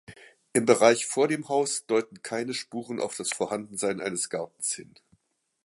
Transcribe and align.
Im 0.53 0.65
Bereich 0.65 1.05
vor 1.05 1.27
dem 1.27 1.47
Haus 1.47 1.85
deuten 1.85 2.23
keine 2.23 2.55
Spuren 2.55 2.99
auf 2.99 3.15
das 3.15 3.29
Vorhandensein 3.31 4.01
eines 4.01 4.31
Gartens 4.31 4.73
hin. 4.73 4.95